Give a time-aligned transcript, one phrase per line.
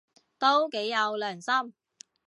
[0.39, 1.75] 都幾有良心